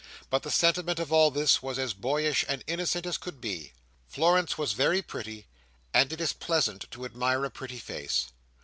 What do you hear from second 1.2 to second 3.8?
this was as boyish and innocent as could be.